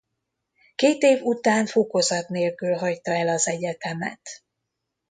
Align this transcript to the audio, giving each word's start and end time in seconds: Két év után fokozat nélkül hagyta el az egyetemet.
Két 0.75 1.01
év 1.01 1.21
után 1.23 1.65
fokozat 1.65 2.29
nélkül 2.29 2.73
hagyta 2.73 3.11
el 3.11 3.27
az 3.27 3.47
egyetemet. 3.47 4.43